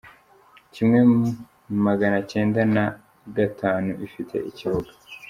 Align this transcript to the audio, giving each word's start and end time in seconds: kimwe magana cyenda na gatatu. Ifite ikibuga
kimwe 0.73 0.99
magana 1.85 2.17
cyenda 2.31 2.61
na 2.75 2.85
gatatu. 3.35 3.89
Ifite 4.07 4.35
ikibuga 4.49 4.89